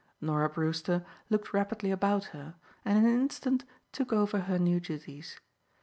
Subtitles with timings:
[0.19, 5.39] Norah Brewster looked rapidly about her, and in an instant took over her new duties.